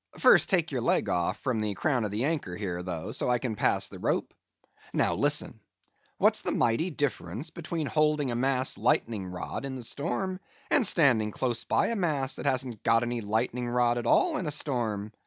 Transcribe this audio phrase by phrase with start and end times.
[0.17, 3.37] First take your leg off from the crown of the anchor here, though, so I
[3.37, 4.33] can pass the rope;
[4.95, 5.59] now listen.
[6.17, 10.39] What's the mighty difference between holding a mast's lightning rod in the storm,
[10.71, 14.47] and standing close by a mast that hasn't got any lightning rod at all in
[14.47, 15.11] a storm?